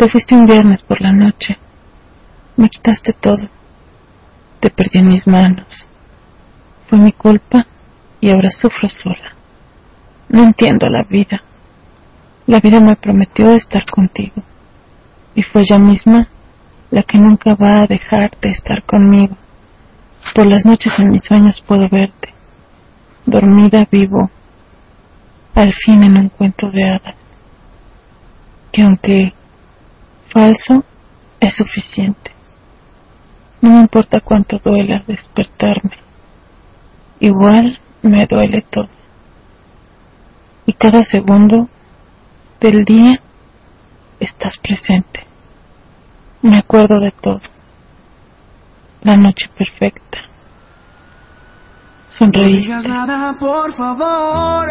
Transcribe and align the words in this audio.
Te 0.00 0.08
fuiste 0.08 0.34
un 0.34 0.46
viernes 0.46 0.80
por 0.80 0.98
la 1.02 1.12
noche. 1.12 1.58
Me 2.56 2.70
quitaste 2.70 3.12
todo. 3.12 3.50
Te 4.58 4.70
perdí 4.70 5.00
en 5.00 5.08
mis 5.08 5.26
manos. 5.26 5.90
Fue 6.86 6.98
mi 6.98 7.12
culpa 7.12 7.66
y 8.18 8.30
ahora 8.30 8.48
sufro 8.48 8.88
sola. 8.88 9.34
No 10.30 10.42
entiendo 10.42 10.88
la 10.88 11.02
vida. 11.02 11.42
La 12.46 12.60
vida 12.60 12.80
me 12.80 12.96
prometió 12.96 13.52
estar 13.52 13.84
contigo 13.90 14.42
y 15.34 15.42
fue 15.42 15.60
ella 15.60 15.78
misma 15.78 16.28
la 16.90 17.02
que 17.02 17.18
nunca 17.18 17.54
va 17.54 17.82
a 17.82 17.86
dejar 17.86 18.30
de 18.40 18.52
estar 18.52 18.82
conmigo. 18.84 19.36
Por 20.34 20.46
las 20.46 20.64
noches 20.64 20.98
en 20.98 21.10
mis 21.10 21.24
sueños 21.24 21.60
puedo 21.60 21.90
verte, 21.90 22.32
dormida 23.26 23.86
vivo, 23.92 24.30
al 25.54 25.74
fin 25.74 26.02
en 26.04 26.16
un 26.16 26.28
cuento 26.30 26.70
de 26.70 26.88
hadas, 26.88 27.16
que 28.72 28.80
aunque 28.80 29.34
falso, 30.32 30.84
es 31.40 31.54
suficiente. 31.54 32.32
No 33.60 33.70
me 33.70 33.80
importa 33.80 34.20
cuánto 34.20 34.58
duela 34.58 35.02
despertarme 35.06 36.10
igual 37.20 37.78
me 38.02 38.26
duele 38.26 38.62
todo. 38.62 38.88
Y 40.66 40.72
cada 40.72 41.04
segundo 41.04 41.68
del 42.60 42.84
día 42.84 43.20
estás 44.18 44.56
presente. 44.58 45.26
Me 46.42 46.58
acuerdo 46.58 46.98
de 47.00 47.12
todo. 47.12 47.40
La 49.02 49.16
noche 49.16 49.48
perfecta. 49.56 50.18
No 52.20 52.44
digas 52.44 52.86
nada, 52.86 53.34
por 53.38 53.72
favor, 53.72 54.66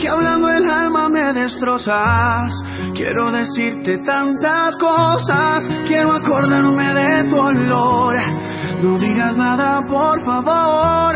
que 0.00 0.08
hablando 0.08 0.50
el 0.50 0.68
alma 0.68 1.08
me 1.08 1.32
destrozas. 1.32 2.52
Quiero 2.92 3.30
decirte 3.30 3.98
tantas 4.04 4.76
cosas, 4.78 5.64
quiero 5.86 6.12
acordarme 6.12 6.94
de 6.94 7.28
tu 7.30 7.36
olor. 7.36 8.16
No 8.82 8.98
digas 8.98 9.36
nada, 9.36 9.80
por 9.86 10.24
favor, 10.24 11.14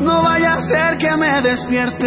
no 0.00 0.22
vaya 0.22 0.54
a 0.54 0.60
ser 0.60 0.96
que 0.96 1.14
me 1.14 1.42
despierte 1.42 2.06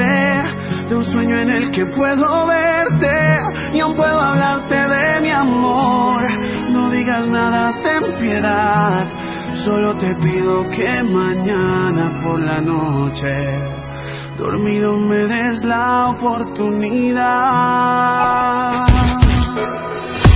de 0.90 0.96
un 0.96 1.04
sueño 1.04 1.38
en 1.38 1.50
el 1.50 1.72
que 1.72 1.86
puedo 1.96 2.48
verte 2.48 3.38
y 3.74 3.80
aún 3.82 3.96
puedo 3.96 4.20
hablarte 4.20 4.76
de 4.76 5.22
mi 5.22 5.30
amor. 5.30 6.24
No 6.72 6.90
digas 6.90 7.28
nada, 7.28 7.72
ten 7.84 8.20
piedad. 8.20 9.21
Solo 9.64 9.96
te 9.96 10.10
pido 10.16 10.68
que 10.70 11.04
mañana 11.04 12.20
por 12.24 12.40
la 12.40 12.60
noche, 12.62 13.60
dormido 14.36 14.98
me 14.98 15.28
des 15.28 15.64
la 15.64 16.10
oportunidad. 16.10 17.22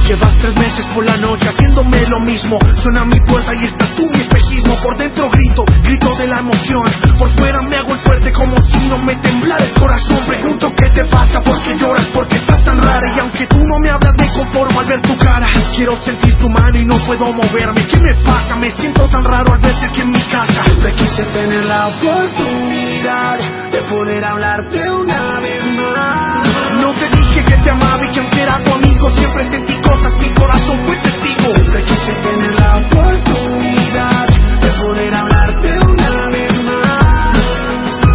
Llevas 0.08 0.36
tres 0.38 0.54
meses 0.56 0.86
por 0.94 1.04
la 1.04 1.18
noche 1.18 1.50
haciéndome 1.50 2.06
lo 2.08 2.20
mismo. 2.20 2.60
Suena 2.84 3.04
mi 3.06 3.20
puerta 3.22 3.52
y 3.60 3.66
estás 3.66 3.90
tú 3.96 4.08
mi 4.08 4.20
espejismo. 4.20 4.76
Por 4.84 4.96
dentro 4.98 5.32
grito, 5.32 5.66
grito 5.82 6.16
de 6.16 6.28
la 6.28 6.40
emoción. 6.40 6.86
Por 7.18 7.30
fuera 7.36 7.64
me 7.64 7.76
hago 7.76 7.94
el 7.96 8.00
fuerte 8.02 8.32
como 8.32 8.56
si 8.70 8.88
no 8.88 9.00
me 9.00 9.16
temblara 9.16 9.66
el 9.66 9.74
corazón. 9.74 10.20
Pregunto 10.28 10.72
qué 10.76 10.90
te 10.92 11.06
pasa, 11.10 11.42
por 11.42 11.60
qué 11.64 11.76
lloras, 11.76 12.06
por 12.14 12.28
qué 12.28 12.36
estás 12.36 12.64
tan 12.64 12.82
rara. 12.84 13.16
Y 13.16 13.20
aunque 13.20 13.48
tú 13.48 13.66
no 13.66 13.80
me 13.80 13.90
hablas, 13.90 14.14
me 14.16 14.28
conformo 14.32 14.80
al 14.80 14.86
ver 14.86 15.02
tu 15.02 15.18
cara. 15.18 15.48
Quiero 15.76 15.98
sentir 15.98 16.38
tu 16.38 16.50
mano 16.50 16.78
y 16.78 16.86
no 16.86 17.00
puedo 17.00 17.32
moverme. 17.34 17.88
¿Qué 17.88 17.98
me 17.98 18.14
pasa? 18.24 18.56
Me 18.56 18.70
siento 18.70 19.08
tan 19.10 19.24
raro 19.24 19.54
al 19.54 19.60
verte 19.60 19.86
aquí 19.86 20.02
en 20.02 20.12
mi 20.12 20.22
casa. 20.22 20.64
Siempre 20.66 20.94
quise 20.94 21.24
tener 21.34 21.66
la 21.66 21.88
oportunidad 21.88 23.40
de 23.72 23.82
poder 23.90 24.24
hablarte 24.24 24.92
una 24.92 25.40
vez 25.40 25.66
más. 25.66 26.76
No 26.80 26.94
te 26.94 27.15
dije 27.36 27.46
que 27.46 27.58
te 27.64 27.70
amaba 27.70 28.06
y 28.06 28.12
que 28.14 28.20
aunque 28.20 28.42
era 28.42 28.64
tu 28.64 28.72
amigo 28.74 29.10
siempre 29.16 29.44
sentí 29.46 29.76
cosas, 29.82 30.14
mi 30.20 30.34
corazón 30.34 30.80
fue 30.86 30.98
testigo. 30.98 31.54
Siempre 31.54 31.84
quise 31.84 32.12
tener 32.24 32.52
la 32.58 32.78
oportunidad 32.78 34.28
de 34.62 34.70
poder 34.82 35.14
hablarte 35.14 35.80
una 35.80 36.30
vez 36.30 36.64
más. 36.64 37.38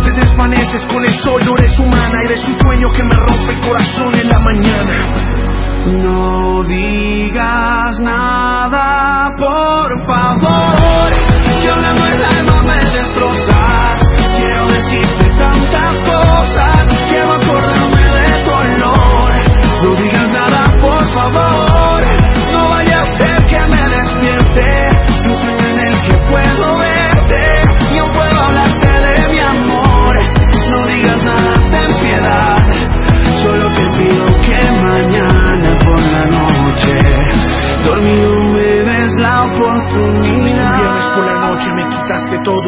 Te 0.04 0.12
desvaneces 0.12 0.82
con 0.86 1.04
el 1.04 1.16
sol, 1.18 1.42
no 1.44 1.56
eres 1.58 1.78
humana, 1.78 2.22
eres 2.24 2.46
un 2.46 2.58
sueño 2.60 2.90
que 2.92 3.04
me 3.04 3.14
rompe 3.14 3.52
el 3.52 3.60
corazón 3.60 4.14
en 4.14 4.28
la 4.28 4.38
mañana. 4.40 4.94
No 5.86 6.62
digas 6.64 7.98
nada, 8.00 9.32
por 9.36 10.06
favor, 10.06 10.59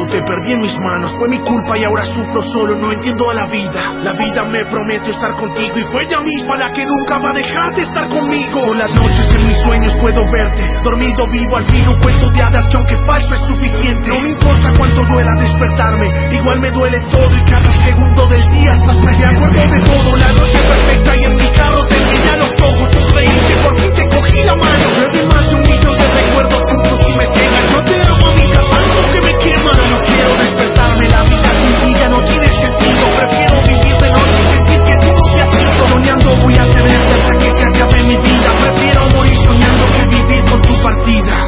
todo, 0.03 0.09
te 0.09 0.23
perdí 0.23 0.53
en 0.53 0.63
mis 0.63 0.77
manos. 0.79 1.13
Fue 1.19 1.29
mi 1.29 1.39
culpa 1.41 1.79
y 1.79 1.85
ahora 1.85 2.05
sufro 2.07 2.43
solo, 2.43 2.75
no 2.77 2.93
entiendo 2.93 3.31
a 3.31 3.35
la 3.35 3.47
vida. 3.47 3.93
La 4.03 4.13
vida 4.13 4.45
me 4.45 4.65
prometió 4.67 5.13
estar 5.13 5.33
contigo 5.33 5.79
y 5.79 5.85
fue 5.93 6.05
ella 6.05 6.21
misma 6.21 6.57
la 6.57 6.73
que 6.73 6.85
nunca 6.85 7.19
va 7.19 7.31
a 7.31 7.35
dejar 7.35 7.75
de 7.75 7.83
estar 7.83 8.09
conmigo. 8.09 8.67
Por 8.67 8.77
las 8.77 8.95
noches 8.95 9.29
en 9.35 9.47
mis 9.47 9.57
sueños 9.63 9.97
puedo 10.01 10.31
verte, 10.31 10.63
dormido 10.83 11.27
vivo 11.29 11.57
al 11.57 11.67
fin 11.67 11.89
un 11.89 12.01
cuento 12.01 12.31
de 12.31 12.43
hadas 12.43 12.69
que 12.69 12.77
aunque 12.77 12.97
falso 13.07 13.35
es 13.35 13.41
suficiente. 13.49 14.09
No 14.09 14.21
me 14.21 14.29
importa 14.31 14.73
cuánto 14.77 15.05
duela 15.05 15.33
despertarme, 15.41 16.37
igual 16.37 16.61
me 16.61 16.71
duele 16.71 17.01
todo 17.11 17.33
y 17.37 17.51
cada 17.51 17.73
segundo 17.85 18.27
del 18.27 18.49
día 18.51 18.73
estás 18.73 18.97
presente. 18.97 19.41
Me 19.41 19.47
acuerdo 19.47 19.71
de 19.71 19.81
todo, 19.81 20.17
la 20.17 20.29
noche 20.29 20.59
perfecta 20.69 21.17
y 21.17 21.25
en 21.25 21.35
mi 21.37 21.49
carro 21.49 21.85
te 21.87 21.97
ya 21.97 22.37
los 22.37 22.51
ojos, 22.63 22.89
sonreíste, 22.93 23.57
por 23.63 23.81
fin 23.81 23.95
te 23.95 24.09
cogí 24.09 24.45
la 24.45 24.55
mano. 24.57 24.85
Nueve 24.99 25.27
más 25.27 25.49
de 25.49 25.55
un 25.55 25.63
millón 25.63 25.97
de 25.99 26.07
recuerdos 26.09 26.63
juntos 26.63 27.01
y 27.07 27.19
me 27.19 27.27
cegan. 27.27 27.73
No 27.73 27.85
te 27.85 28.03
amo, 28.03 28.27
amiga, 28.29 28.61
tanto 28.71 29.09
que 29.13 29.21
me 29.21 29.31
quema. 29.43 29.92
Que 37.71 37.83
acabe 37.83 38.03
mi 38.03 38.17
vida. 38.17 38.51
Prefiero 38.63 39.01
morir 39.15 39.37
soñando 39.47 39.87
que 39.95 40.05
vivir 40.07 40.45
con 40.45 40.61
tu 40.63 40.75
partida. 40.83 41.47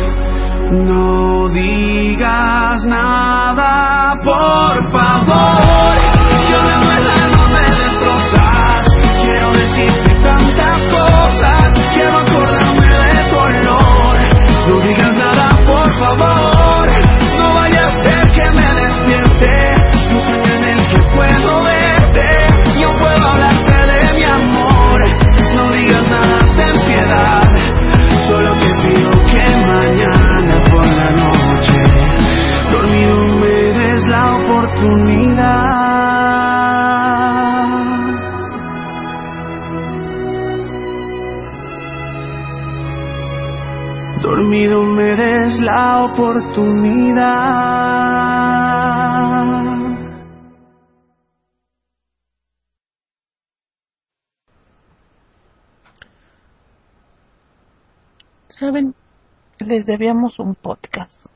No 0.71 1.49
digas 1.49 2.85
nada, 2.85 4.15
por 4.23 4.93
favor. 4.93 5.64
Dormido 44.25 44.83
me 44.85 45.15
des 45.15 45.61
la 45.61 46.07
oportunidad. 46.07 47.25
Saben, 58.49 58.95
les 59.59 59.85
debíamos 59.85 60.39
un 60.39 60.55
podcast. 60.55 61.27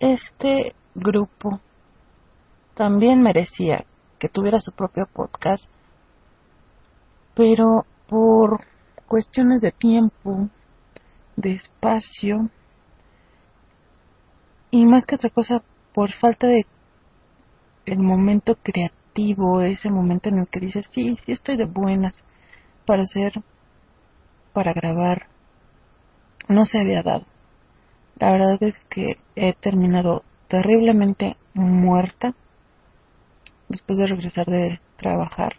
Este 0.00 0.74
grupo 0.94 1.60
también 2.72 3.20
merecía 3.20 3.84
que 4.18 4.30
tuviera 4.30 4.60
su 4.60 4.72
propio 4.72 5.04
podcast, 5.12 5.68
pero 7.34 7.84
por 8.08 8.64
cuestiones 9.06 9.60
de 9.60 9.72
tiempo, 9.72 10.48
de 11.38 11.52
espacio, 11.52 12.50
y 14.70 14.84
más 14.84 15.06
que 15.06 15.14
otra 15.14 15.30
cosa, 15.30 15.62
por 15.94 16.12
falta 16.12 16.48
de 16.48 16.66
el 17.86 17.98
momento 18.00 18.56
creativo, 18.56 19.62
ese 19.62 19.88
momento 19.88 20.28
en 20.28 20.38
el 20.38 20.48
que 20.48 20.60
dices, 20.60 20.86
sí, 20.90 21.14
sí 21.24 21.32
estoy 21.32 21.56
de 21.56 21.64
buenas 21.64 22.26
para 22.84 23.04
hacer, 23.04 23.32
para 24.52 24.72
grabar, 24.72 25.28
no 26.48 26.64
se 26.64 26.80
había 26.80 27.02
dado. 27.02 27.24
La 28.18 28.32
verdad 28.32 28.60
es 28.60 28.84
que 28.90 29.18
he 29.36 29.52
terminado 29.52 30.24
terriblemente 30.48 31.36
muerta 31.54 32.34
después 33.68 33.98
de 33.98 34.08
regresar 34.08 34.46
de 34.46 34.80
trabajar. 34.96 35.54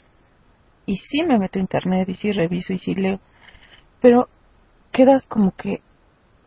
Y 0.85 0.97
sí 0.97 1.23
me 1.23 1.39
meto 1.39 1.57
a 1.57 1.61
internet 1.61 2.09
y 2.09 2.15
sí 2.15 2.31
reviso 2.31 2.73
y 2.73 2.79
sí 2.79 2.95
leo. 2.95 3.19
Pero 4.01 4.27
quedas 4.91 5.27
como 5.27 5.55
que 5.55 5.81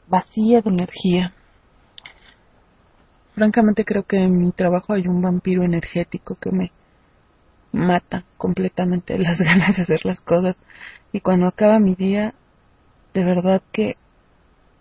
vacía 0.09 0.61
de 0.61 0.71
energía. 0.71 1.35
Francamente 3.35 3.85
creo 3.85 4.03
que 4.05 4.17
en 4.17 4.39
mi 4.39 4.53
trabajo 4.53 4.93
hay 4.93 5.09
un 5.09 5.23
vampiro 5.23 5.63
energético 5.63 6.35
que 6.35 6.51
me 6.51 6.71
mata 7.73 8.25
completamente 8.37 9.19
las 9.19 9.39
ganas 9.39 9.77
de 9.77 9.83
hacer 9.83 10.05
las 10.05 10.21
cosas. 10.21 10.57
Y 11.13 11.21
cuando 11.21 11.47
acaba 11.47 11.79
mi 11.79 11.95
día, 11.95 12.35
de 13.15 13.25
verdad 13.25 13.63
que 13.73 13.97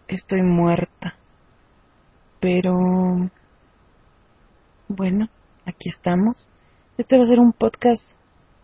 estoy 0.07 0.41
muerta. 0.41 1.15
Pero 2.39 3.29
bueno, 4.87 5.29
aquí 5.65 5.89
estamos. 5.89 6.49
Este 6.97 7.17
va 7.17 7.23
a 7.23 7.27
ser 7.27 7.39
un 7.39 7.53
podcast 7.53 8.01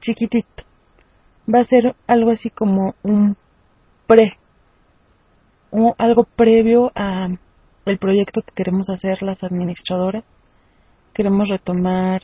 chiquitito. 0.02 0.64
Va 1.54 1.60
a 1.60 1.64
ser 1.64 1.96
algo 2.08 2.32
así 2.32 2.50
como 2.50 2.96
un 3.04 3.38
pre, 4.06 4.37
o 5.72 5.96
algo 5.98 6.24
previo 6.24 6.92
a 6.96 7.30
el 7.86 7.98
proyecto 7.98 8.42
que 8.42 8.54
queremos 8.54 8.90
hacer 8.90 9.22
las 9.22 9.44
administradoras. 9.44 10.24
Queremos 11.14 11.50
retomar 11.50 12.24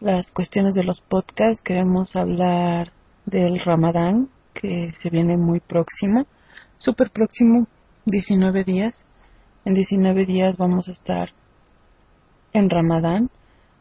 las 0.00 0.30
cuestiones 0.32 0.74
de 0.74 0.84
los 0.84 1.00
podcasts, 1.00 1.62
queremos 1.62 2.16
hablar 2.16 2.92
del 3.26 3.60
Ramadán, 3.60 4.28
que 4.54 4.92
se 5.00 5.10
viene 5.10 5.36
muy 5.36 5.60
próximo, 5.60 6.26
súper 6.78 7.10
próximo, 7.10 7.66
19 8.06 8.64
días. 8.64 9.06
En 9.64 9.74
19 9.74 10.26
días 10.26 10.56
vamos 10.56 10.88
a 10.88 10.92
estar 10.92 11.30
en 12.52 12.68
Ramadán. 12.68 13.30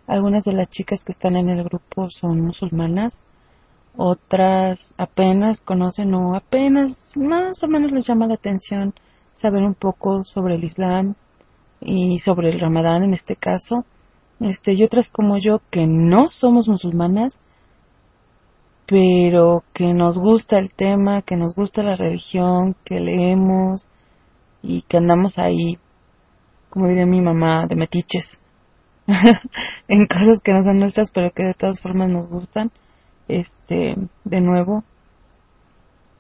Algunas 0.08 0.44
de 0.44 0.54
las 0.54 0.70
chicas 0.70 1.04
que 1.04 1.12
están 1.12 1.36
en 1.36 1.50
el 1.50 1.64
grupo 1.64 2.10
son 2.10 2.42
musulmanas, 2.42 3.24
otras 4.02 4.94
apenas 4.98 5.60
conocen 5.60 6.14
o 6.14 6.34
apenas 6.34 6.98
más 7.18 7.62
o 7.62 7.68
menos 7.68 7.92
les 7.92 8.08
llama 8.08 8.28
la 8.28 8.36
atención 8.36 8.94
saber 9.34 9.62
un 9.62 9.76
poco 9.76 10.24
sobre 10.24 10.56
el 10.56 10.64
Islam 10.64 11.16
y 11.82 12.20
sobre 12.20 12.50
el 12.50 12.62
Ramadán 12.62 13.04
en 13.04 13.14
este 13.14 13.36
caso. 13.36 13.84
Este, 14.40 14.72
y 14.72 14.84
otras 14.86 15.10
como 15.10 15.38
yo 15.38 15.60
que 15.70 15.86
no 15.86 16.32
somos 16.32 16.70
musulmanas, 16.70 17.38
pero 18.86 19.66
que 19.74 19.94
nos 19.94 20.18
gusta 20.18 20.60
el 20.60 20.72
tema, 20.72 21.22
que 21.22 21.36
nos 21.36 21.54
gusta 21.54 21.84
la 21.84 21.98
religión, 21.98 22.78
que 22.86 23.02
leemos 23.02 23.90
y 24.64 24.84
que 24.84 24.96
andamos 24.96 25.38
ahí, 25.38 25.78
como 26.70 26.88
diría 26.88 27.06
mi 27.06 27.20
mamá, 27.20 27.68
de 27.68 27.76
metiches, 27.76 28.40
en 29.90 30.08
cosas 30.08 30.40
que 30.42 30.54
no 30.54 30.64
son 30.64 30.80
nuestras, 30.80 31.12
pero 31.12 31.32
que 31.32 31.44
de 31.44 31.54
todas 31.54 31.82
formas 31.82 32.08
nos 32.08 32.30
gustan. 32.30 32.72
Este, 33.30 33.96
de 34.26 34.42
nuevo, 34.42 34.84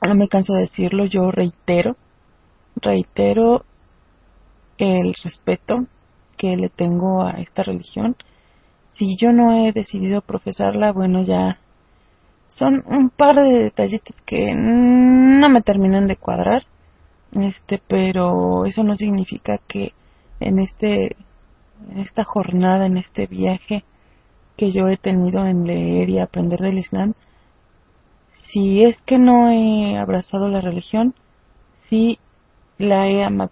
no 0.01 0.15
me 0.15 0.27
canso 0.27 0.53
de 0.53 0.61
decirlo, 0.61 1.05
yo 1.05 1.31
reitero, 1.31 1.97
reitero 2.75 3.65
el 4.77 5.13
respeto 5.23 5.87
que 6.37 6.55
le 6.55 6.69
tengo 6.69 7.23
a 7.23 7.31
esta 7.41 7.63
religión. 7.63 8.15
Si 8.91 9.17
yo 9.17 9.33
no 9.33 9.51
he 9.51 9.73
decidido 9.73 10.21
profesarla, 10.21 10.91
bueno, 10.91 11.23
ya 11.23 11.59
son 12.47 12.83
un 12.85 13.09
par 13.09 13.35
de 13.35 13.63
detallitos 13.63 14.21
que 14.25 14.53
no 14.55 15.49
me 15.49 15.61
terminan 15.61 16.05
de 16.05 16.15
cuadrar. 16.15 16.63
Este, 17.31 17.81
pero 17.87 18.65
eso 18.65 18.83
no 18.83 18.95
significa 18.95 19.57
que 19.67 19.93
en 20.39 20.59
este 20.59 21.15
en 21.91 21.99
esta 21.99 22.23
jornada, 22.23 22.85
en 22.85 22.97
este 22.97 23.25
viaje 23.25 23.83
que 24.59 24.73
yo 24.73 24.89
he 24.89 24.97
tenido 24.97 25.45
en 25.45 25.65
leer 25.65 26.09
y 26.09 26.19
aprender 26.19 26.59
del 26.59 26.79
Islam, 26.79 27.13
si 28.29 28.83
es 28.83 29.01
que 29.03 29.17
no 29.17 29.49
he 29.49 29.97
abrazado 29.97 30.49
la 30.49 30.59
religión, 30.59 31.15
sí 31.87 32.19
la 32.77 33.07
he 33.07 33.23
amado. 33.23 33.51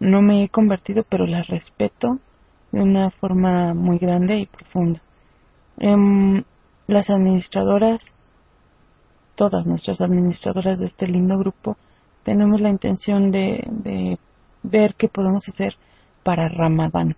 No 0.00 0.20
me 0.20 0.42
he 0.42 0.50
convertido, 0.50 1.02
pero 1.08 1.26
la 1.26 1.42
respeto 1.44 2.18
de 2.72 2.82
una 2.82 3.08
forma 3.10 3.72
muy 3.72 3.96
grande 3.96 4.36
y 4.36 4.44
profunda. 4.44 5.00
Em, 5.78 6.44
las 6.88 7.08
administradoras, 7.08 8.04
todas 9.34 9.64
nuestras 9.64 10.02
administradoras 10.02 10.78
de 10.78 10.86
este 10.88 11.06
lindo 11.06 11.38
grupo, 11.38 11.78
tenemos 12.22 12.60
la 12.60 12.68
intención 12.68 13.30
de, 13.30 13.64
de 13.66 14.18
ver 14.62 14.94
qué 14.94 15.08
podemos 15.08 15.48
hacer 15.48 15.74
para 16.22 16.50
Ramadán. 16.50 17.16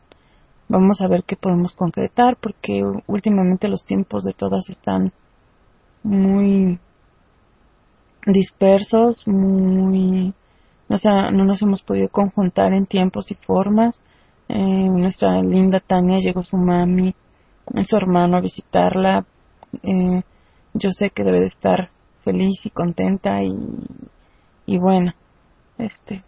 Vamos 0.69 1.01
a 1.01 1.09
ver 1.09 1.25
qué 1.25 1.37
podemos 1.37 1.75
concretar 1.75 2.37
porque 2.41 2.83
últimamente 3.07 3.69
los 3.69 3.85
tiempos 3.85 4.25
de 4.25 4.33
todas 4.33 4.69
están 4.71 5.13
muy 6.03 6.79
dispersos, 8.27 9.27
muy... 9.27 10.35
O 10.89 10.97
sea, 10.97 11.31
no 11.31 11.45
nos 11.45 11.61
hemos 11.63 11.83
podido 11.83 12.09
conjuntar 12.09 12.73
en 12.73 12.87
tiempos 12.87 13.31
y 13.31 13.35
formas. 13.35 14.01
Eh, 14.49 14.57
nuestra 14.59 15.43
linda 15.43 15.81
Tania 15.81 16.19
llegó 16.19 16.43
su 16.45 16.57
mami, 16.57 17.15
su 17.85 17.97
hermano 17.97 18.37
a 18.37 18.41
visitarla. 18.41 19.25
Eh, 19.83 20.23
yo 20.75 20.91
sé 20.93 21.11
que 21.11 21.25
debe 21.25 21.41
de 21.41 21.47
estar 21.47 21.91
feliz 22.25 22.65
y 22.65 22.71
contenta 22.71 23.43
y, 23.43 23.55
y 24.67 24.79
bueno, 24.79 25.13
este, 25.79 26.23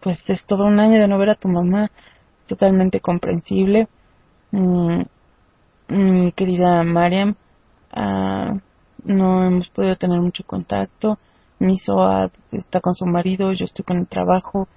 pues 0.00 0.18
es 0.28 0.44
todo 0.46 0.64
un 0.64 0.80
año 0.80 1.00
de 1.00 1.08
no 1.08 1.18
ver 1.18 1.30
a 1.30 1.34
tu 1.34 1.48
mamá 1.48 1.90
totalmente 2.46 3.00
comprensible. 3.00 3.88
Mm, 4.52 5.02
mi 5.88 6.32
querida 6.32 6.82
Mariam, 6.84 7.34
ah, 7.92 8.54
no 9.04 9.46
hemos 9.46 9.68
podido 9.70 9.96
tener 9.96 10.20
mucho 10.20 10.44
contacto. 10.44 11.18
Mi 11.58 11.78
SOA 11.78 12.30
está 12.52 12.80
con 12.80 12.94
su 12.94 13.06
marido, 13.06 13.52
yo 13.52 13.64
estoy 13.64 13.84
con 13.84 13.98
el 13.98 14.06
trabajo. 14.06 14.68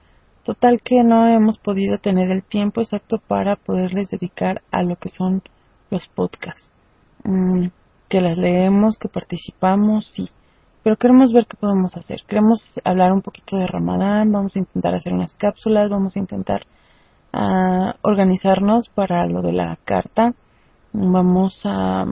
Total 0.43 0.81
que 0.81 1.03
no 1.03 1.27
hemos 1.27 1.57
podido 1.57 1.97
tener 1.97 2.31
el 2.31 2.43
tiempo 2.43 2.81
exacto 2.81 3.19
para 3.19 3.55
poderles 3.55 4.09
dedicar 4.09 4.61
a 4.71 4.83
lo 4.83 4.95
que 4.95 5.09
son 5.09 5.43
los 5.89 6.07
podcasts. 6.07 6.71
Mm, 7.23 7.67
que 8.07 8.21
las 8.21 8.37
leemos, 8.37 8.97
que 8.97 9.09
participamos, 9.09 10.07
sí. 10.07 10.29
Pero 10.83 10.95
queremos 10.95 11.33
ver 11.33 11.45
qué 11.45 11.57
podemos 11.57 11.97
hacer. 11.97 12.21
Queremos 12.27 12.79
hablar 12.83 13.11
un 13.11 13.21
poquito 13.21 13.57
de 13.57 13.67
Ramadán, 13.67 14.31
vamos 14.31 14.55
a 14.55 14.59
intentar 14.59 14.95
hacer 14.95 15.13
unas 15.13 15.35
cápsulas, 15.35 15.89
vamos 15.89 16.15
a 16.15 16.19
intentar 16.19 16.65
a 17.33 17.95
organizarnos 18.01 18.89
para 18.89 19.25
lo 19.27 19.41
de 19.41 19.53
la 19.53 19.77
carta. 19.85 20.33
Vamos 20.93 21.61
a 21.65 22.05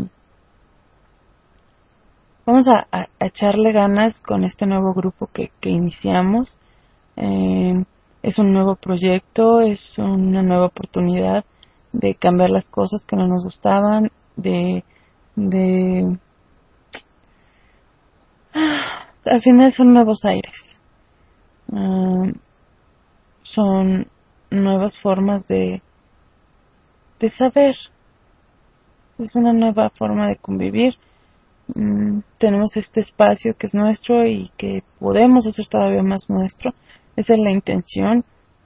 vamos 2.45 2.67
a, 2.67 2.87
echarle 3.19 3.71
ganas 3.73 4.19
con 4.21 4.43
este 4.43 4.65
nuevo 4.65 4.93
grupo 4.93 5.27
que, 5.33 5.51
que 5.59 5.69
iniciamos. 5.69 6.57
Eh, 7.15 7.83
es 8.23 8.39
un 8.39 8.53
nuevo 8.53 8.75
proyecto, 8.75 9.61
es 9.61 9.97
una 9.97 10.43
nueva 10.43 10.65
oportunidad 10.65 11.45
de 11.93 12.15
cambiar 12.15 12.49
las 12.49 12.67
cosas 12.67 13.05
que 13.05 13.15
no 13.15 13.27
nos 13.27 13.43
gustaban, 13.43 14.11
de, 14.35 14.83
de 15.35 16.17
al 19.25 19.41
final 19.41 19.71
son 19.71 19.93
nuevos 19.93 20.23
aires. 20.25 20.55
Ah, 21.73 22.31
son 23.43 24.07
nuevas 24.49 24.99
formas 25.01 25.47
de, 25.47 25.81
de 27.19 27.29
saber. 27.29 27.75
Es 29.19 29.35
una 29.35 29.53
nueva 29.53 29.89
forma 29.91 30.27
de 30.27 30.37
convivir. 30.37 30.95
Mm, 31.73 32.19
tenemos 32.37 32.77
este 32.77 33.01
espacio 33.01 33.55
que 33.57 33.67
es 33.67 33.73
nuestro 33.73 34.25
y 34.25 34.51
que 34.57 34.83
podemos 34.99 35.45
hacer 35.47 35.67
todavía 35.67 36.03
más 36.03 36.29
nuestro. 36.29 36.73
Esa 37.15 37.33
es 37.33 37.39
la 37.39 37.51
intención, 37.51 38.23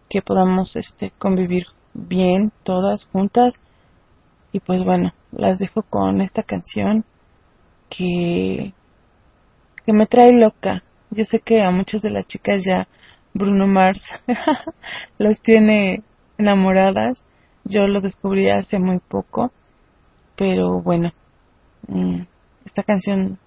que 0.10 0.22
podamos 0.22 0.76
este, 0.76 1.12
convivir 1.18 1.66
bien 1.94 2.52
todas 2.64 3.06
juntas. 3.06 3.54
Y 4.52 4.60
pues 4.60 4.84
bueno, 4.84 5.14
las 5.32 5.58
dejo 5.58 5.84
con 5.84 6.20
esta 6.22 6.44
canción 6.44 7.06
que, 7.90 8.74
que 9.86 9.94
me 9.94 10.06
trae 10.06 10.34
loca. 10.34 10.84
Yo 11.12 11.24
sé 11.24 11.40
que 11.40 11.62
a 11.62 11.72
muchas 11.72 12.02
de 12.02 12.12
las 12.12 12.28
chicas 12.28 12.64
ya 12.66 12.88
Bruno 13.34 13.68
Mars 13.68 14.02
las 15.18 15.42
tiene 15.42 16.04
enamoradas. 16.38 17.24
Yo 17.64 17.88
lo 17.88 18.02
descubrí 18.02 18.50
hace 18.50 18.80
muy 18.80 19.00
poco, 19.00 19.52
pero 20.36 20.82
bueno, 20.82 21.12
mm, 21.88 22.22
esta 22.66 22.84
canción 22.84 23.38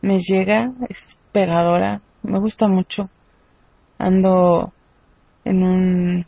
me 0.00 0.20
llega, 0.20 0.72
es 0.88 0.98
pegadora, 1.32 2.00
me 2.22 2.38
gusta 2.38 2.68
mucho. 2.68 3.10
Ando 3.98 4.72
en 5.44 5.62
un 5.62 6.26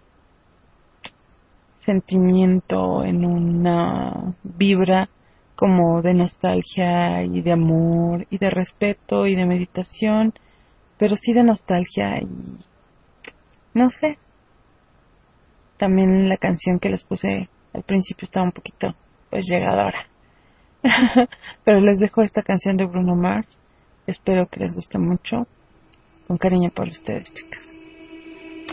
sentimiento, 1.78 3.04
en 3.04 3.24
una 3.24 4.34
vibra 4.42 5.08
como 5.54 6.02
de 6.02 6.14
nostalgia 6.14 7.22
y 7.22 7.40
de 7.40 7.52
amor 7.52 8.26
y 8.30 8.38
de 8.38 8.50
respeto 8.50 9.26
y 9.26 9.34
de 9.34 9.46
meditación, 9.46 10.34
pero 10.98 11.16
sí 11.16 11.32
de 11.32 11.44
nostalgia 11.44 12.18
y 12.20 12.28
no 13.76 13.90
sé. 13.90 14.18
También 15.76 16.30
la 16.30 16.38
canción 16.38 16.78
que 16.78 16.88
les 16.88 17.04
puse 17.04 17.50
al 17.74 17.82
principio 17.82 18.24
estaba 18.24 18.46
un 18.46 18.52
poquito 18.52 18.94
pues 19.28 19.44
llegadora. 19.46 20.06
pero 21.64 21.80
les 21.80 21.98
dejo 21.98 22.22
esta 22.22 22.42
canción 22.42 22.78
de 22.78 22.86
Bruno 22.86 23.14
Mars. 23.14 23.58
Espero 24.06 24.46
que 24.46 24.60
les 24.60 24.74
guste 24.74 24.98
mucho. 24.98 25.46
Con 26.26 26.38
cariño 26.38 26.70
para 26.70 26.90
ustedes, 26.90 27.32
chicas. 27.34 27.70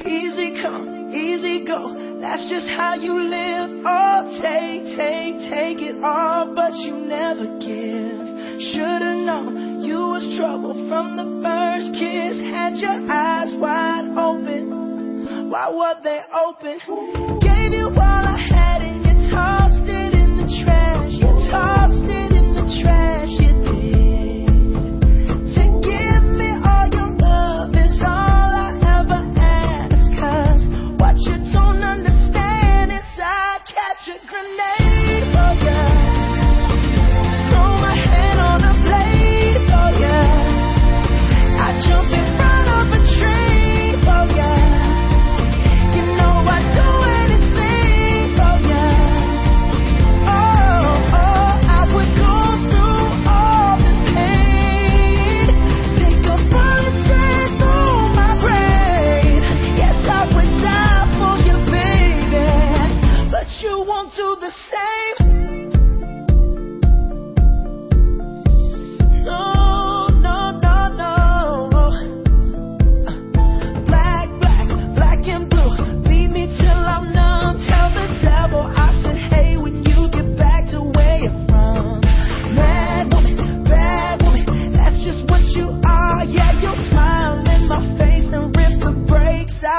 Easy 0.05 0.53
come, 0.62 1.13
easy 1.13 1.65
go. 1.65 1.93
That's 2.19 2.50
just 2.50 2.67
how 2.69 2.95
you 2.95 3.13
live. 3.13 3.83
Oh, 3.86 4.39
take, 4.41 4.95
take, 4.95 5.38
take 5.50 5.81
it 5.81 5.98
all, 6.01 6.55
but 6.55 6.74
you 6.75 6.95
never 6.95 7.60
give. 7.60 8.24
Should've 8.72 9.25
known 9.25 9.81
you 9.83 9.98
was 9.98 10.36
trouble 10.38 10.74
from 10.88 11.17
the 11.17 11.27
first 11.43 11.91
kiss. 11.93 12.39
Had 12.55 12.77
your 12.77 13.12
eyes 13.12 13.53
wide 13.60 14.17
open. 14.17 14.82
Why 15.53 15.69
were 15.69 16.01
they 16.01 16.19
open? 16.33 16.79
Gave 17.39 17.74
you 17.74 17.86
all 17.86 18.00
I 18.00 18.38
had 18.50 18.62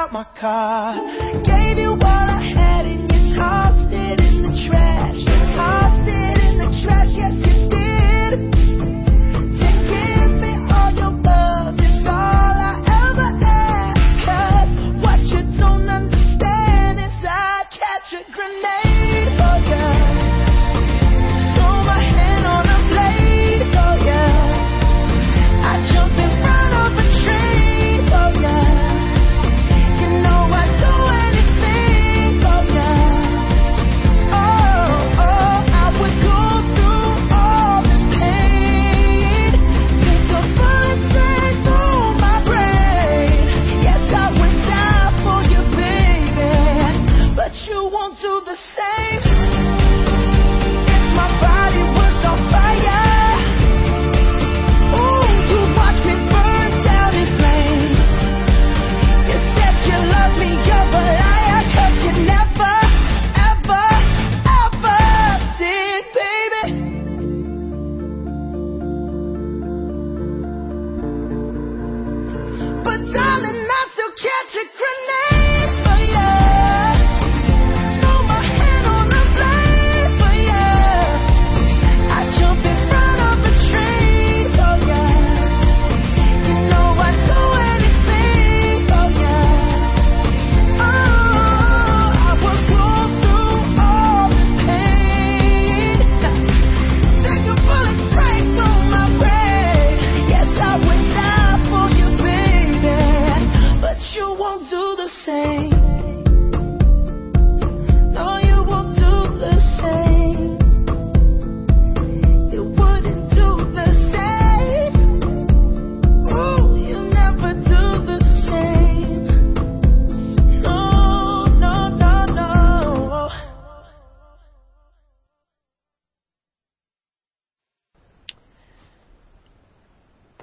out 0.04 0.12
my 0.12 0.26
car. 0.38 0.96
Gave 1.44 1.78
you 1.78 1.90
all 1.90 2.00
I 2.02 2.42
had 2.42 2.84
and 2.84 3.10
you 3.10 3.36
tossed 3.36 3.92
it 3.92 4.20
in 4.20 4.42
the 4.42 4.68
trash. 4.68 5.16
You 5.16 5.56
tossed 5.56 6.08
it 6.08 6.44
in 6.44 6.58
the 6.58 6.82
trash, 6.84 7.08
yes 7.16 7.32
you 7.34 7.70
did. 7.70 7.83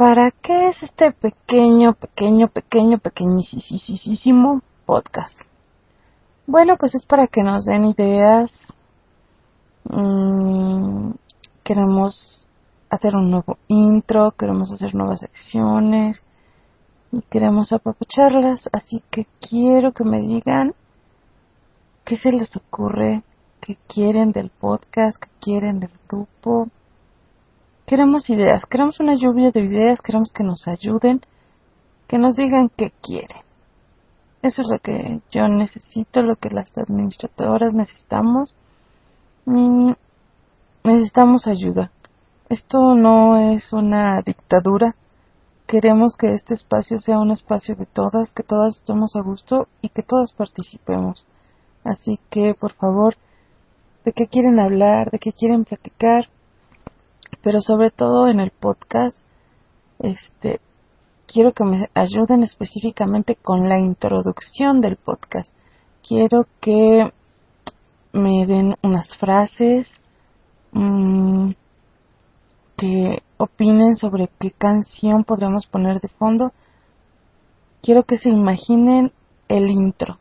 ¿Para 0.02 0.32
qué 0.32 0.70
es 0.70 0.82
este 0.82 1.12
pequeño, 1.12 1.94
pequeño, 1.94 2.48
pequeño, 2.48 2.98
pequeñísimo 2.98 4.64
podcast? 4.88 5.42
Bueno, 6.48 6.76
pues 6.78 6.96
es 6.96 7.06
para 7.06 7.28
que 7.28 7.44
nos 7.44 7.66
den 7.66 7.86
ideas. 7.86 8.52
Mm, 9.84 11.12
queremos 11.64 12.48
hacer 12.90 13.16
un 13.16 13.30
nuevo 13.30 13.60
intro, 13.68 14.32
queremos 14.32 14.72
hacer 14.72 14.96
nuevas 14.96 15.20
secciones 15.20 16.24
y 17.12 17.22
queremos 17.30 17.72
apapacharlas. 17.72 18.72
Así 18.74 19.04
que 19.12 19.28
quiero 19.40 19.92
que 19.92 20.04
me 20.04 20.20
digan 20.20 20.74
qué 22.06 22.18
se 22.18 22.32
les 22.32 22.58
ocurre, 22.58 23.22
qué 23.62 23.78
quieren 23.88 24.32
del 24.32 24.50
podcast, 24.50 25.22
qué 25.22 25.30
quieren 25.40 25.80
del 25.80 25.92
grupo 26.10 26.70
Queremos 27.92 28.30
ideas, 28.30 28.66
queremos 28.68 29.02
una 29.02 29.16
lluvia 29.16 29.52
de 29.52 29.66
ideas, 29.66 30.02
queremos 30.02 30.32
que 30.32 30.46
nos 30.46 30.66
ayuden 30.66 31.20
que 32.08 32.18
nos 32.18 32.38
digan 32.38 32.72
qué 32.78 32.94
quieren. 33.02 33.42
Eso 34.42 34.62
es 34.62 34.70
lo 34.70 34.80
que 34.80 35.20
yo 35.30 35.50
necesito, 35.50 36.22
lo 36.22 36.38
que 36.38 36.50
las 36.52 36.72
administradoras 36.78 37.74
necesitamos. 37.74 38.56
Mm, 39.46 39.92
necesitamos 40.86 41.48
ayuda. 41.48 41.92
Esto 42.48 42.96
no 42.96 43.36
es 43.36 43.74
una 43.74 44.22
dictadura. 44.22 44.96
Queremos 45.68 46.16
que 46.16 46.32
este 46.32 46.54
espacio 46.54 46.98
sea 46.98 47.20
un 47.20 47.32
espacio 47.32 47.76
de 47.76 47.88
todas, 47.88 48.32
que 48.32 48.44
todas 48.44 48.78
estemos 48.78 49.18
a 49.18 49.22
gusto 49.22 49.68
y 49.82 49.90
que 49.90 50.04
todas 50.04 50.32
participemos. 50.32 51.26
Así 51.84 52.22
que, 52.30 52.54
por 52.54 52.72
favor, 52.72 53.16
de 54.06 54.14
qué 54.14 54.28
quieren 54.28 54.62
hablar, 54.62 55.12
de 55.12 55.20
qué 55.20 55.34
quieren 55.34 55.66
platicar, 55.66 56.30
pero 57.42 57.62
sobre 57.62 57.92
todo 57.92 58.28
en 58.28 58.40
el 58.40 58.52
podcast, 58.52 59.18
este, 60.00 60.60
quiero 61.28 61.54
que 61.54 61.64
me 61.64 61.90
ayuden 61.94 62.44
específicamente 62.44 63.36
con 63.36 63.68
la 63.70 63.80
introducción 63.80 64.82
del 64.82 64.98
podcast. 64.98 65.54
Quiero 66.08 66.48
que 66.60 67.12
me 68.14 68.46
den 68.46 68.76
unas 68.84 69.16
frases, 69.18 69.88
mmm, 70.72 71.52
que 72.78 73.22
opinen 73.38 73.96
sobre 73.96 74.30
qué 74.40 74.52
canción 74.52 75.24
podremos 75.24 75.68
poner 75.68 76.00
de 76.02 76.10
fondo. 76.10 76.52
Quiero 77.82 78.04
que 78.04 78.18
se 78.18 78.30
imaginen 78.30 79.12
el 79.48 79.70
intro 79.70 80.18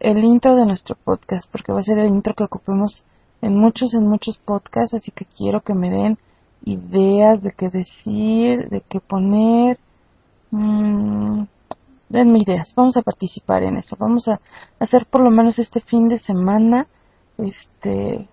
el 0.00 0.24
intro 0.24 0.56
de 0.56 0.66
nuestro 0.66 0.96
podcast, 0.96 1.50
porque 1.52 1.72
va 1.72 1.80
a 1.80 1.84
ser 1.84 1.98
el 1.98 2.08
intro 2.08 2.34
que 2.34 2.44
ocupemos 2.44 3.04
en 3.42 3.56
muchos, 3.56 3.94
en 3.94 4.06
muchos 4.06 4.38
podcasts, 4.38 4.94
así 4.94 5.10
que 5.10 5.24
quiero 5.24 5.60
que 5.60 5.74
me 5.74 5.90
den 5.90 6.18
ideas 6.64 7.42
de 7.42 7.52
qué 7.52 7.70
decir, 7.70 8.68
de 8.68 8.82
qué 8.88 9.00
poner. 9.00 9.78
Mm, 10.50 11.44
denme 12.08 12.40
ideas, 12.40 12.72
vamos 12.74 12.96
a 12.96 13.02
participar 13.02 13.62
en 13.62 13.76
eso, 13.76 13.96
vamos 13.98 14.26
a 14.28 14.40
hacer 14.78 15.06
por 15.06 15.22
lo 15.22 15.30
menos 15.30 15.58
este 15.58 15.80
fin 15.80 16.08
de 16.08 16.18
semana, 16.18 16.86
este, 17.38 18.28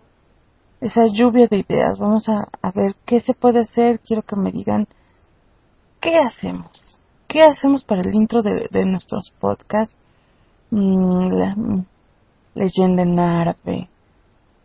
esa 0.81 1.05
lluvia 1.07 1.47
de 1.47 1.57
ideas, 1.57 1.97
vamos 1.99 2.27
a, 2.27 2.47
ver 2.73 2.95
qué 3.05 3.19
se 3.21 3.33
puede 3.33 3.61
hacer, 3.61 3.99
quiero 3.99 4.23
que 4.23 4.35
me 4.35 4.51
digan 4.51 4.87
qué 6.01 6.17
hacemos, 6.17 6.99
qué 7.27 7.43
hacemos 7.43 7.83
para 7.85 8.01
el 8.01 8.13
intro 8.15 8.41
de, 8.41 8.67
de 8.71 8.85
nuestros 8.85 9.31
podcasts 9.39 9.95
Mm, 10.69 11.29
la 11.29 11.55
leyenda 12.55 13.03
en 13.03 13.19
árabe, 13.19 13.89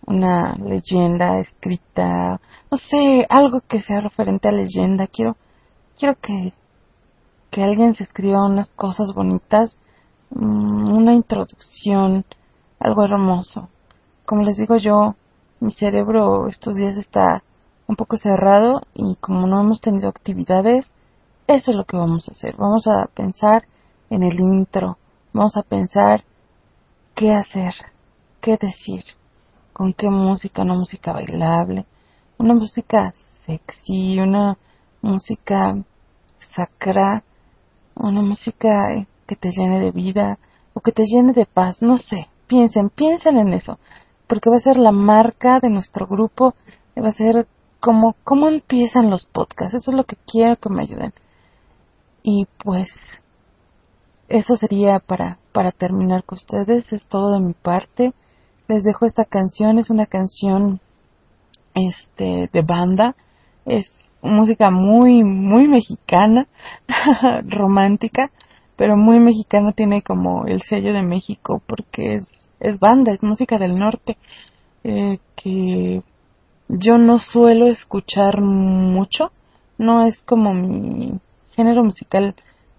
una 0.07 0.55
leyenda 0.57 1.39
escrita, 1.39 2.41
no 2.71 2.77
sé, 2.77 3.27
algo 3.29 3.61
que 3.61 3.81
sea 3.81 4.01
referente 4.01 4.49
a 4.49 4.53
leyenda. 4.53 5.07
Quiero, 5.07 5.37
quiero 5.99 6.17
que, 6.21 6.53
que 7.51 7.63
alguien 7.63 7.95
se 7.95 8.05
escriba 8.05 8.47
unas 8.47 8.73
cosas 8.73 9.13
bonitas, 9.15 9.79
mm, 10.31 10.93
una 10.93 11.15
introducción, 11.15 12.25
algo 12.81 13.05
hermoso. 13.05 13.69
Como 14.25 14.43
les 14.43 14.57
digo 14.57 14.77
yo, 14.77 15.15
mi 15.61 15.71
cerebro 15.71 16.49
estos 16.49 16.75
días 16.75 16.97
está 16.97 17.43
un 17.87 17.97
poco 17.97 18.17
cerrado 18.17 18.83
y 18.95 19.17
como 19.17 19.47
no 19.47 19.61
hemos 19.61 19.81
tenido 19.81 20.09
actividades, 20.09 20.93
eso 21.47 21.71
es 21.71 21.77
lo 21.77 21.85
que 21.85 21.97
vamos 21.97 22.29
a 22.29 22.33
hacer. 22.33 22.57
Vamos 22.57 22.87
a 22.87 23.07
pensar 23.15 23.65
en 24.11 24.23
el 24.23 24.39
intro, 24.41 24.99
Vamos 25.33 25.57
a 25.57 25.63
pensar 25.63 26.25
qué 27.15 27.33
hacer, 27.33 27.73
qué 28.43 28.59
decir, 28.59 29.03
con 29.73 29.93
qué 29.95 30.11
música, 30.11 30.63
una 30.63 30.75
música 30.75 31.13
bailable, 31.13 31.87
una 32.39 32.55
música 32.55 33.13
sexy, 33.47 34.19
una 34.21 34.57
música 35.01 35.77
sacra, 36.55 37.23
una 37.95 38.23
música 38.23 39.07
que 39.27 39.37
te 39.37 39.51
llene 39.51 39.81
de 39.81 39.91
vida 39.91 40.39
o 40.75 40.81
que 40.81 40.93
te 40.93 41.05
llene 41.05 41.33
de 41.33 41.47
paz, 41.47 41.83
no 41.83 41.99
sé, 41.99 42.29
piensen, 42.47 42.91
piensen 42.91 43.37
en 43.37 43.53
eso, 43.53 43.79
porque 44.27 44.51
va 44.51 44.57
a 44.57 44.61
ser 44.61 44.77
la 44.77 44.93
marca 44.93 45.61
de 45.61 45.71
nuestro 45.71 46.07
grupo, 46.07 46.55
va 46.97 47.09
a 47.09 47.13
ser 47.13 47.47
como 47.81 48.15
cómo 48.25 48.49
empiezan 48.49 49.11
los 49.11 49.27
podcasts, 49.27 49.75
eso 49.75 49.91
es 49.91 49.97
lo 49.97 50.05
que 50.05 50.17
quiero 50.27 50.57
que 50.57 50.71
me 50.71 50.83
ayuden. 50.83 51.13
Y 52.23 52.47
pues 52.63 52.89
eso 54.29 54.57
sería 54.57 54.99
para, 54.99 55.39
para 55.53 55.73
terminar 55.73 56.25
con 56.25 56.37
ustedes. 56.37 56.93
Es 56.93 57.07
todo 57.07 57.33
de 57.33 57.41
mi 57.41 57.53
parte. 57.53 58.15
Les 58.73 58.85
dejo 58.85 59.05
esta 59.05 59.27
canción. 59.27 59.79
Es 59.79 59.91
una 59.91 60.07
canción 60.07 60.81
este, 61.75 62.49
de 62.51 62.63
banda. 62.63 63.15
Es 63.67 63.87
música 64.23 64.71
muy, 64.71 65.23
muy 65.23 65.69
mexicana, 65.69 66.47
romántica, 67.47 68.31
pero 68.77 68.97
muy 68.97 69.21
mexicana. 69.21 69.73
Tiene 69.73 70.01
como 70.01 70.47
el 70.47 70.63
sello 70.63 70.95
de 70.95 71.03
México 71.03 71.61
porque 71.67 72.15
es, 72.15 72.49
es 72.61 72.81
banda, 72.81 73.13
es 73.13 73.23
música 73.23 73.59
del 73.59 73.79
norte. 73.79 74.17
Eh, 74.85 75.19
que 75.37 76.03
yo 76.69 76.97
no 76.97 77.19
suelo 77.19 77.67
escuchar 77.67 78.41
mucho. 78.41 79.33
No 79.77 80.07
es 80.07 80.23
como 80.23 80.55
mi 80.55 81.21
género 81.55 81.85
musical 81.85 82.35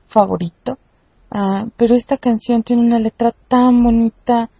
favorito 0.07 0.79
Ah, 1.35 1.65
pero 1.77 1.95
esta 1.95 2.17
canción 2.17 2.61
tiene 2.61 2.83
una 2.83 2.99
letra 2.99 3.33
tan 3.47 3.83
bonita 3.83 4.51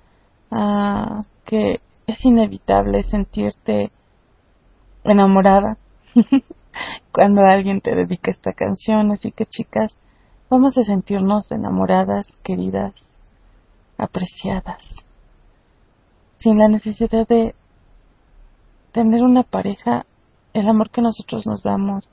que 1.46 1.82
es 2.08 2.26
inevitable 2.26 3.04
sentirte 3.04 3.92
enamorada 5.04 5.78
cuando 7.12 7.42
alguien 7.42 7.82
te 7.82 7.96
dedica 7.96 8.32
esta 8.32 8.54
canción. 8.54 9.12
Así 9.12 9.32
que 9.32 9.46
chicas, 9.46 9.98
vamos 10.50 10.78
a 10.78 10.84
sentirnos 10.84 11.52
enamoradas, 11.52 12.38
queridas, 12.44 12.94
apreciadas, 13.98 14.84
sin 16.38 16.58
la 16.58 16.68
necesidad 16.68 17.28
de 17.28 17.56
tener 18.92 19.24
una 19.24 19.44
pareja, 19.44 20.06
el 20.54 20.68
amor 20.68 20.92
que 20.92 21.02
nosotros 21.02 21.48
nos 21.48 21.64
damos, 21.64 22.10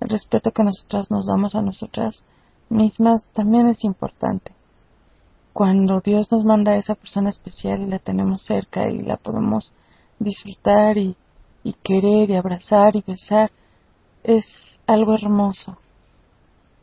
el 0.00 0.08
respeto 0.08 0.52
que 0.52 0.62
nosotras 0.62 1.10
nos 1.10 1.26
damos 1.26 1.54
a 1.54 1.62
nosotras 1.62 2.22
mismas 2.68 3.28
también 3.34 3.66
es 3.66 3.84
importante. 3.84 4.52
Cuando 5.60 6.00
Dios 6.00 6.32
nos 6.32 6.42
manda 6.42 6.72
a 6.72 6.76
esa 6.76 6.94
persona 6.94 7.28
especial 7.28 7.82
y 7.82 7.86
la 7.86 7.98
tenemos 7.98 8.42
cerca 8.44 8.88
y 8.88 9.00
la 9.00 9.18
podemos 9.18 9.74
disfrutar 10.18 10.96
y, 10.96 11.14
querer 11.82 12.30
y 12.30 12.34
abrazar 12.34 12.96
y 12.96 13.04
besar, 13.06 13.50
es 14.22 14.46
algo 14.86 15.12
hermoso. 15.12 15.76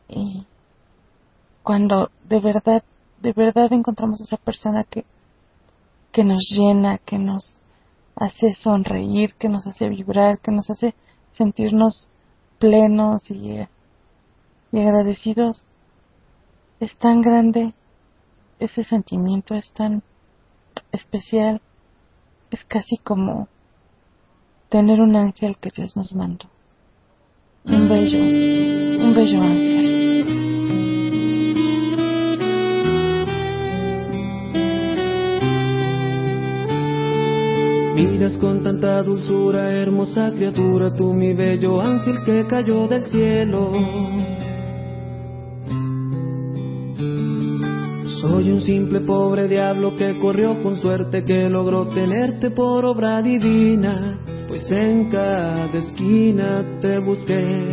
Y 0.08 0.46
cuando 1.64 2.12
de 2.28 2.38
verdad, 2.38 2.84
de 3.20 3.32
verdad 3.32 3.72
encontramos 3.72 4.20
a 4.20 4.24
esa 4.26 4.36
persona 4.36 4.84
que, 4.84 5.04
que 6.12 6.22
nos 6.22 6.48
llena, 6.48 6.98
que 6.98 7.18
nos 7.18 7.60
hace 8.14 8.52
sonreír, 8.52 9.34
que 9.34 9.48
nos 9.48 9.66
hace 9.66 9.88
vibrar, 9.88 10.38
que 10.38 10.52
nos 10.52 10.70
hace 10.70 10.94
sentirnos 11.32 12.08
plenos 12.60 13.28
y, 13.28 13.58
y 14.70 14.80
agradecidos, 14.80 15.64
es 16.78 16.96
tan 16.98 17.22
grande, 17.22 17.74
ese 18.58 18.82
sentimiento 18.82 19.54
es 19.54 19.72
tan 19.72 20.02
especial, 20.92 21.60
es 22.50 22.64
casi 22.64 22.96
como 22.98 23.48
tener 24.68 25.00
un 25.00 25.16
ángel 25.16 25.56
que 25.58 25.70
Dios 25.74 25.96
nos 25.96 26.14
mandó. 26.14 26.46
Un 27.64 27.88
bello, 27.88 28.18
un 28.18 29.14
bello 29.14 29.42
ángel. 29.42 29.78
Miras 37.94 38.36
con 38.38 38.62
tanta 38.62 39.02
dulzura, 39.02 39.72
hermosa 39.72 40.30
criatura, 40.32 40.94
tú 40.94 41.12
mi 41.12 41.34
bello 41.34 41.80
ángel 41.80 42.22
que 42.24 42.46
cayó 42.46 42.86
del 42.86 43.04
cielo. 43.10 43.72
Soy 48.38 48.52
un 48.52 48.60
simple 48.60 49.00
pobre 49.00 49.48
diablo 49.48 49.96
que 49.96 50.16
corrió 50.20 50.62
con 50.62 50.76
suerte, 50.76 51.24
que 51.24 51.50
logró 51.50 51.86
tenerte 51.88 52.52
por 52.52 52.84
obra 52.84 53.20
divina, 53.20 54.20
pues 54.46 54.70
en 54.70 55.10
cada 55.10 55.64
esquina 55.76 56.78
te 56.80 57.00
busqué. 57.00 57.66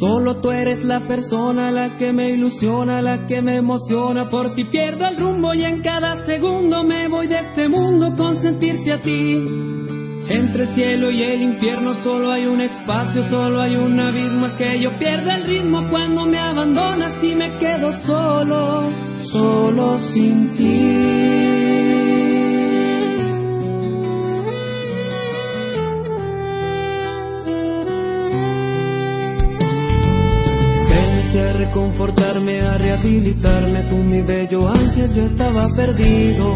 Solo 0.00 0.40
tú 0.40 0.50
eres 0.50 0.84
la 0.84 1.06
persona, 1.06 1.70
la 1.70 1.96
que 1.98 2.12
me 2.12 2.30
ilusiona, 2.30 3.00
la 3.00 3.28
que 3.28 3.40
me 3.40 3.58
emociona. 3.58 4.28
Por 4.28 4.56
ti 4.56 4.64
pierdo 4.64 5.06
el 5.06 5.18
rumbo 5.18 5.54
y 5.54 5.62
en 5.62 5.80
cada 5.82 6.26
segundo 6.26 6.82
me 6.82 7.06
voy 7.06 7.28
de 7.28 7.36
este 7.36 7.68
mundo 7.68 8.12
con 8.16 8.42
sentirte 8.42 8.92
a 8.92 8.98
ti. 8.98 9.40
Entre 10.28 10.64
el 10.64 10.74
cielo 10.74 11.12
y 11.12 11.22
el 11.22 11.42
infierno 11.42 11.94
solo 12.02 12.32
hay 12.32 12.44
un 12.46 12.60
espacio, 12.60 13.22
solo 13.30 13.60
hay 13.60 13.76
un 13.76 14.00
abismo. 14.00 14.46
Es 14.46 14.52
que 14.54 14.80
yo 14.80 14.98
pierdo 14.98 15.30
el 15.30 15.46
ritmo 15.46 15.86
cuando 15.88 16.26
me 16.26 16.38
abandonas 16.38 17.22
y 17.22 17.36
me 17.36 17.56
quedo 17.58 17.92
solo 18.04 19.06
solo 19.32 19.98
sin 20.12 20.56
ti. 20.56 21.26
A 31.36 31.52
reconfortar 31.52 32.26
ayudarme 32.36 32.60
a 32.60 32.78
rehabilitarme. 32.78 33.84
Tú, 33.84 33.96
mi 33.96 34.22
bello 34.22 34.68
ángel, 34.68 35.12
yo 35.14 35.26
estaba 35.26 35.68
perdido. 35.74 36.54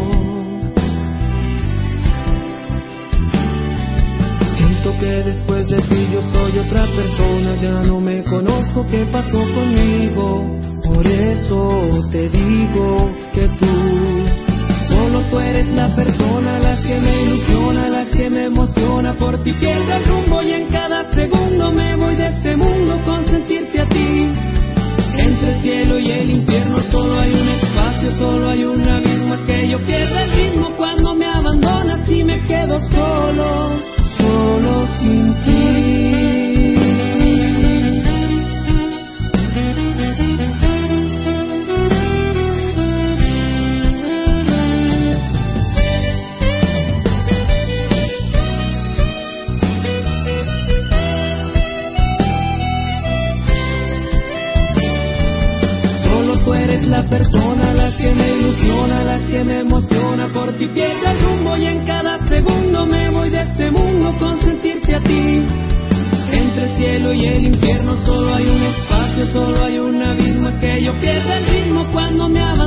Siento 4.55 4.91
que 4.99 5.23
después 5.23 5.67
de 5.69 5.81
ti 5.81 6.07
yo 6.11 6.21
soy 6.33 6.59
otra 6.59 6.85
persona, 6.85 7.55
ya 7.61 7.83
no 7.83 7.99
me 7.99 8.23
conozco 8.23 8.85
qué 8.89 9.05
pasó 9.11 9.39
conmigo. 9.39 10.60
Por 10.83 11.05
eso 11.05 12.07
te 12.11 12.29
digo 12.29 12.95
que 13.33 13.47
tú, 13.59 13.65
solo 14.89 15.21
tú 15.29 15.39
eres 15.39 15.67
la 15.73 15.95
persona, 15.95 16.59
la 16.59 16.75
que 16.81 16.99
me 16.99 17.21
ilusiona, 17.21 17.89
la 17.89 18.05
que 18.05 18.29
me 18.29 18.45
emociona. 18.45 19.13
Por 19.13 19.43
ti 19.43 19.53
pierdo 19.53 19.93
que 59.29 59.43
me 59.43 59.59
emociona 59.59 60.27
por 60.33 60.51
ti 60.57 60.67
pierdo 60.67 61.07
el 61.07 61.19
rumbo 61.21 61.57
y 61.57 61.65
en 61.65 61.85
cada 61.85 62.17
segundo 62.27 62.85
me 62.85 63.09
voy 63.09 63.29
de 63.29 63.41
este 63.41 63.71
mundo 63.71 64.15
con 64.19 64.39
sentirte 64.41 64.95
a 64.95 64.99
ti. 65.03 65.45
Entre 66.31 66.63
el 66.63 66.77
cielo 66.77 67.13
y 67.13 67.25
el 67.25 67.45
infierno 67.45 67.95
solo 68.05 68.33
hay 68.33 68.45
un 68.45 68.63
espacio, 68.63 69.25
solo 69.33 69.63
hay 69.63 69.77
un 69.79 70.01
abismo 70.01 70.49
que 70.59 70.83
yo 70.83 70.93
pierdo 71.01 71.33
el 71.33 71.45
ritmo 71.45 71.85
cuando 71.91 72.29
me 72.29 72.41
abro. 72.41 72.60